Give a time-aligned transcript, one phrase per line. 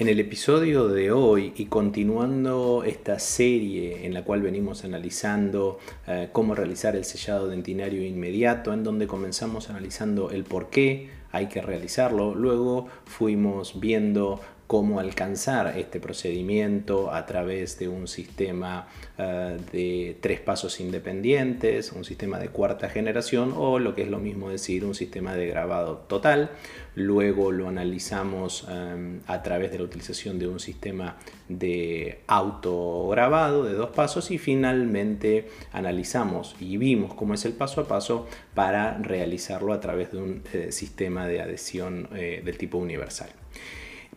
[0.00, 6.30] En el episodio de hoy y continuando esta serie en la cual venimos analizando eh,
[6.32, 11.60] cómo realizar el sellado dentinario inmediato, en donde comenzamos analizando el por qué hay que
[11.60, 14.40] realizarlo, luego fuimos viendo
[14.70, 18.86] cómo alcanzar este procedimiento a través de un sistema
[19.18, 24.20] eh, de tres pasos independientes, un sistema de cuarta generación o lo que es lo
[24.20, 26.52] mismo decir un sistema de grabado total.
[26.94, 31.16] Luego lo analizamos eh, a través de la utilización de un sistema
[31.48, 37.88] de autograbado de dos pasos y finalmente analizamos y vimos cómo es el paso a
[37.88, 43.30] paso para realizarlo a través de un eh, sistema de adhesión del tipo universal.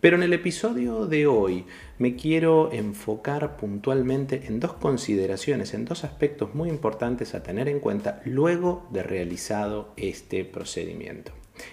[0.00, 1.66] Pero en el episodio de hoy
[1.98, 7.80] me quiero enfocar puntualmente en dos consideraciones, en dos aspectos muy importantes a tener en
[7.80, 11.32] cuenta luego de realizado este procedimiento.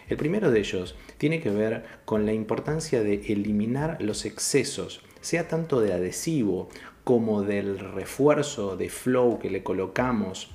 [0.10, 5.48] El primero de ellos tiene que ver con la importancia de eliminar los excesos, sea
[5.48, 6.68] tanto de adhesivo
[7.06, 10.52] como del refuerzo de flow que le colocamos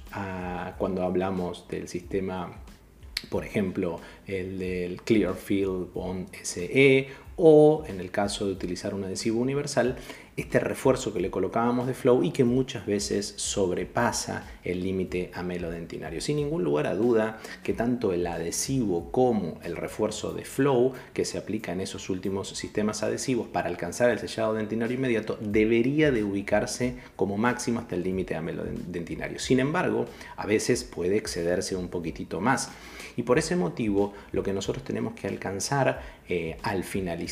[0.77, 2.63] cuando hablamos del sistema
[3.31, 7.09] por ejemplo, el del Clearfield Bond SE
[7.45, 9.97] o en el caso de utilizar un adhesivo universal,
[10.37, 16.21] este refuerzo que le colocábamos de flow y que muchas veces sobrepasa el límite amelodentinario.
[16.21, 21.25] Sin ningún lugar a duda que tanto el adhesivo como el refuerzo de flow que
[21.25, 26.23] se aplica en esos últimos sistemas adhesivos para alcanzar el sellado dentinario inmediato debería de
[26.23, 29.41] ubicarse como máximo hasta el límite amelodentinario.
[29.41, 32.71] Sin embargo, a veces puede excederse un poquitito más.
[33.17, 37.32] Y por ese motivo, lo que nosotros tenemos que alcanzar eh, al finalizar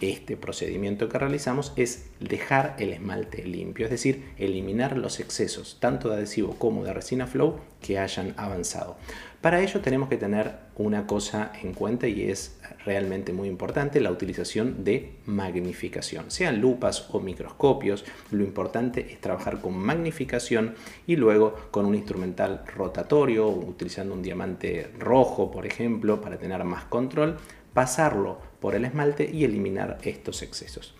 [0.00, 6.08] este procedimiento que realizamos es dejar el esmalte limpio, es decir, eliminar los excesos tanto
[6.08, 8.96] de adhesivo como de resina flow que hayan avanzado.
[9.40, 14.12] Para ello tenemos que tener una cosa en cuenta y es realmente muy importante, la
[14.12, 20.74] utilización de magnificación, sean lupas o microscopios, lo importante es trabajar con magnificación
[21.08, 26.84] y luego con un instrumental rotatorio, utilizando un diamante rojo, por ejemplo, para tener más
[26.84, 27.38] control,
[27.74, 30.94] pasarlo por el esmalte y eliminar estos excesos.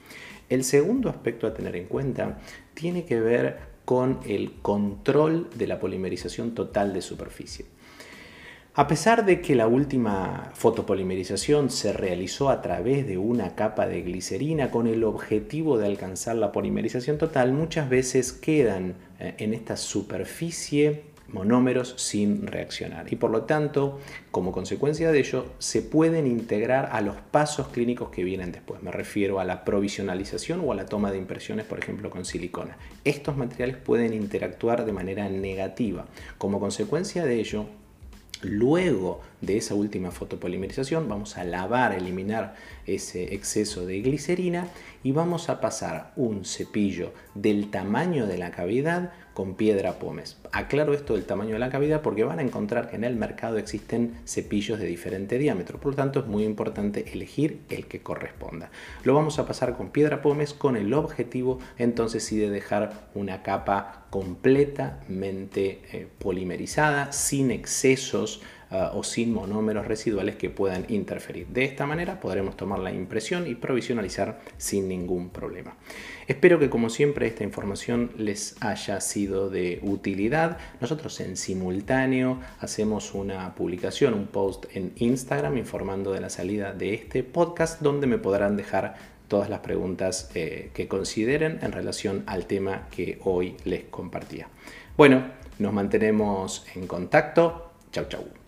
[0.51, 2.41] El segundo aspecto a tener en cuenta
[2.75, 7.65] tiene que ver con el control de la polimerización total de superficie.
[8.75, 14.03] A pesar de que la última fotopolimerización se realizó a través de una capa de
[14.03, 19.77] glicerina con el objetivo de alcanzar la polimerización total, muchas veces quedan eh, en esta
[19.77, 23.99] superficie monómeros sin reaccionar y por lo tanto
[24.31, 28.83] como consecuencia de ello se pueden integrar a los pasos clínicos que vienen después.
[28.83, 32.77] Me refiero a la provisionalización o a la toma de impresiones por ejemplo con silicona.
[33.05, 36.07] Estos materiales pueden interactuar de manera negativa.
[36.39, 37.67] Como consecuencia de ello
[38.43, 42.55] Luego de esa última fotopolimerización vamos a lavar, eliminar
[42.87, 44.69] ese exceso de glicerina
[45.03, 50.37] y vamos a pasar un cepillo del tamaño de la cavidad con piedra pómez.
[50.53, 53.57] Aclaro esto del tamaño de la cavidad porque van a encontrar que en el mercado
[53.59, 58.71] existen cepillos de diferente diámetro, por lo tanto es muy importante elegir el que corresponda.
[59.05, 64.07] Lo vamos a pasar con piedra pómez con el objetivo entonces de dejar una capa
[64.11, 68.43] completamente eh, polimerizada, sin excesos
[68.75, 71.47] Ah, o sin monómeros residuales que puedan interferir.
[71.49, 75.77] De esta manera podremos tomar la impresión y provisionalizar sin ningún problema.
[76.27, 80.57] Espero que como siempre esta información les haya sido de utilidad.
[80.81, 86.95] Nosotros en simultáneo hacemos una publicación, un post en Instagram informando de la salida de
[86.95, 88.95] este podcast donde me podrán dejar
[89.29, 94.49] todas las preguntas eh, que consideren en relación al tema que hoy les compartía.
[94.97, 95.27] Bueno,
[95.59, 97.73] nos mantenemos en contacto.
[97.93, 98.42] Chau, chau.